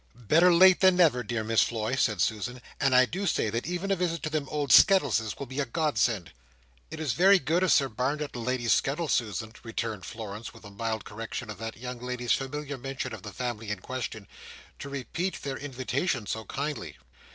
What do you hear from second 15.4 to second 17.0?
their invitation so kindly."